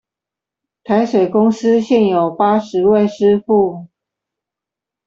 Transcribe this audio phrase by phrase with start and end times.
[0.83, 3.87] 台水公司現有八十位師傅